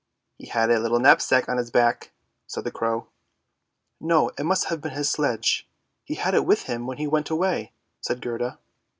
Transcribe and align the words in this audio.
"He 0.39 0.47
had 0.47 0.71
a 0.71 0.79
little 0.79 0.97
knapsack 0.99 1.47
on 1.47 1.57
his 1.59 1.69
back!" 1.69 2.11
said 2.47 2.63
the 2.63 2.71
crow." 2.71 3.05
No, 4.11 4.29
it 4.29 4.45
must 4.47 4.65
have 4.69 4.81
been 4.81 4.93
his 4.93 5.11
sledge; 5.11 5.67
he 6.03 6.15
had 6.15 6.33
it 6.33 6.43
with 6.43 6.63
him 6.63 6.87
when 6.87 6.97
he 6.97 7.05
went 7.05 7.29
away!" 7.29 7.71
said 8.01 8.19
Gerda. 8.19 8.57